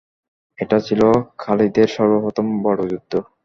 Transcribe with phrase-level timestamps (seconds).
[0.59, 1.01] এটা ছিল
[1.37, 3.13] খালিদের সর্বপ্রথম বড় যুদ্ধ।